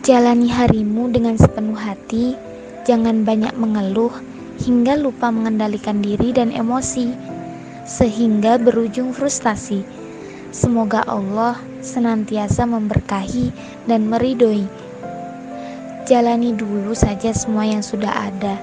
Jalani 0.00 0.48
harimu 0.48 1.12
dengan 1.12 1.36
sepenuh 1.36 1.76
hati, 1.76 2.32
jangan 2.88 3.28
banyak 3.28 3.52
mengeluh 3.60 4.08
hingga 4.64 4.96
lupa 4.96 5.28
mengendalikan 5.28 6.00
diri 6.00 6.32
dan 6.32 6.48
emosi, 6.48 7.12
sehingga 7.84 8.56
berujung 8.56 9.12
frustasi. 9.12 9.84
Semoga 10.48 11.04
Allah 11.04 11.60
senantiasa 11.84 12.64
memberkahi 12.64 13.52
dan 13.84 14.08
meridoi. 14.08 14.64
Jalani 16.08 16.56
dulu 16.56 16.96
saja 16.96 17.36
semua 17.36 17.68
yang 17.68 17.84
sudah 17.84 18.32
ada, 18.32 18.56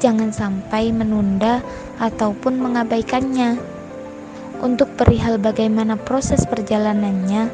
jangan 0.00 0.32
sampai 0.32 0.88
menunda 0.88 1.60
ataupun 2.00 2.56
mengabaikannya. 2.56 3.60
Untuk 4.64 4.88
perihal 4.96 5.36
bagaimana 5.36 6.00
proses 6.00 6.48
perjalanannya, 6.48 7.52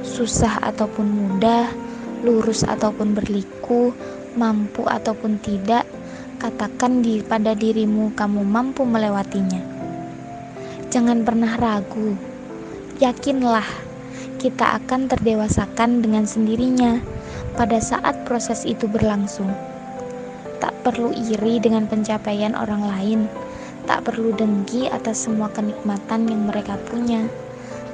susah 0.00 0.64
ataupun 0.64 1.04
mudah 1.12 1.83
lurus 2.24 2.64
ataupun 2.64 3.12
berliku, 3.12 3.92
mampu 4.34 4.88
ataupun 4.88 5.38
tidak, 5.44 5.84
katakan 6.40 7.04
di 7.04 7.20
pada 7.20 7.52
dirimu 7.52 8.16
kamu 8.16 8.42
mampu 8.42 8.82
melewatinya. 8.88 9.60
Jangan 10.88 11.22
pernah 11.22 11.54
ragu, 11.60 12.16
yakinlah 12.98 13.66
kita 14.40 14.76
akan 14.80 15.08
terdewasakan 15.08 16.04
dengan 16.04 16.24
sendirinya 16.24 17.00
pada 17.56 17.80
saat 17.80 18.24
proses 18.28 18.64
itu 18.64 18.88
berlangsung. 18.88 19.48
Tak 20.60 20.72
perlu 20.84 21.12
iri 21.12 21.60
dengan 21.60 21.84
pencapaian 21.84 22.56
orang 22.56 22.88
lain, 22.88 23.20
tak 23.84 24.04
perlu 24.08 24.32
dengki 24.32 24.88
atas 24.88 25.28
semua 25.28 25.52
kenikmatan 25.52 26.28
yang 26.28 26.48
mereka 26.48 26.76
punya, 26.88 27.28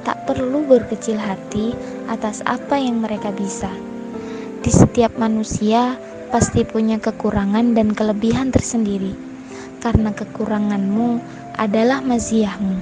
tak 0.07 0.23
perlu 0.27 0.63
berkecil 0.65 1.19
hati 1.19 1.75
atas 2.07 2.43
apa 2.47 2.79
yang 2.79 3.03
mereka 3.03 3.31
bisa. 3.31 3.90
Setiap 4.71 5.19
manusia 5.19 5.99
pasti 6.31 6.63
punya 6.63 6.95
kekurangan 6.95 7.75
dan 7.75 7.91
kelebihan 7.91 8.55
tersendiri. 8.55 9.11
Karena 9.83 10.15
kekuranganmu 10.15 11.19
adalah 11.59 11.99
maziahmu. 11.99 12.79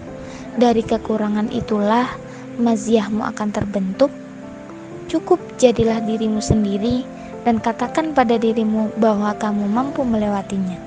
Dari 0.54 0.86
kekurangan 0.86 1.50
itulah 1.50 2.06
maziahmu 2.62 3.26
akan 3.26 3.50
terbentuk. 3.50 4.14
Cukup 5.10 5.42
jadilah 5.58 5.98
dirimu 6.06 6.38
sendiri 6.38 7.02
dan 7.42 7.58
katakan 7.58 8.14
pada 8.14 8.38
dirimu 8.38 8.94
bahwa 9.02 9.34
kamu 9.34 9.66
mampu 9.66 10.06
melewatinya. 10.06 10.78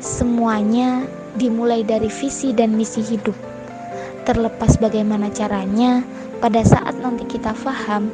Semuanya 0.00 1.04
dimulai 1.36 1.84
dari 1.84 2.08
visi 2.08 2.56
dan 2.56 2.72
misi 2.72 3.04
hidup. 3.04 3.36
Terlepas 4.24 4.80
bagaimana 4.80 5.28
caranya, 5.28 6.00
pada 6.40 6.64
saat 6.64 6.96
nanti 6.96 7.28
kita 7.28 7.52
faham 7.52 8.08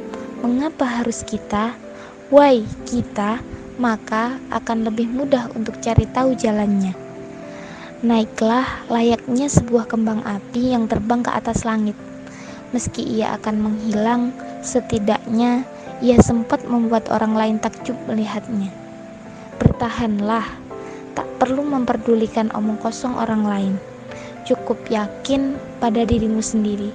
mengapa 0.44 0.84
harus 0.84 1.24
kita, 1.24 1.72
why 2.28 2.60
kita, 2.84 3.40
maka 3.80 4.36
akan 4.52 4.84
lebih 4.84 5.08
mudah 5.08 5.48
untuk 5.56 5.80
cari 5.80 6.04
tahu 6.12 6.36
jalannya. 6.36 6.92
Naiklah 8.04 8.84
layaknya 8.92 9.48
sebuah 9.48 9.88
kembang 9.88 10.20
api 10.28 10.76
yang 10.76 10.84
terbang 10.84 11.24
ke 11.24 11.32
atas 11.32 11.64
langit. 11.64 11.96
Meski 12.76 13.00
ia 13.00 13.40
akan 13.40 13.56
menghilang, 13.64 14.36
setidaknya 14.60 15.64
ia 16.04 16.20
sempat 16.20 16.68
membuat 16.68 17.08
orang 17.08 17.32
lain 17.32 17.56
takjub 17.56 17.96
melihatnya. 18.04 18.68
Bertahanlah, 19.56 20.44
tak 21.16 21.24
perlu 21.40 21.64
memperdulikan 21.64 22.52
omong 22.52 22.76
kosong 22.84 23.16
orang 23.16 23.48
lain. 23.48 23.74
Cukup 24.44 24.76
yakin 24.92 25.56
pada 25.80 26.04
dirimu 26.04 26.44
sendiri. 26.44 26.92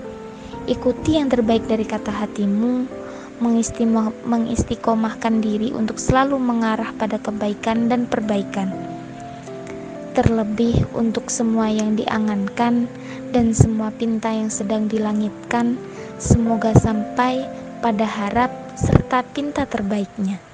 Ikuti 0.70 1.18
yang 1.18 1.34
terbaik 1.34 1.66
dari 1.66 1.90
kata 1.90 2.14
hatimu, 2.14 2.99
mengistiqomahkan 3.40 5.40
diri 5.40 5.72
untuk 5.72 6.00
selalu 6.00 6.40
mengarah 6.40 6.92
pada 6.96 7.20
kebaikan 7.20 7.88
dan 7.88 8.06
perbaikan. 8.06 8.72
Terlebih 10.16 10.84
untuk 10.98 11.32
semua 11.32 11.72
yang 11.72 11.96
diangankan 11.96 12.88
dan 13.32 13.56
semua 13.56 13.94
pinta 13.94 14.34
yang 14.34 14.52
sedang 14.52 14.92
dilangitkan, 14.92 15.80
semoga 16.20 16.76
sampai 16.76 17.48
pada 17.80 18.04
harap 18.04 18.52
serta 18.76 19.24
pinta 19.32 19.64
terbaiknya. 19.64 20.49